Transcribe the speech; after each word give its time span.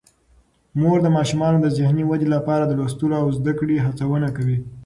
مور 0.79 0.97
د 1.03 1.07
ماشومانو 1.17 1.57
د 1.61 1.67
ذهني 1.77 2.03
ودې 2.07 2.27
لپاره 2.35 2.63
د 2.65 2.71
لوستلو 2.79 3.13
او 3.21 3.27
زده 3.37 3.53
کړې 3.59 3.83
هڅونه 3.85 4.27
کوي. 4.37 4.57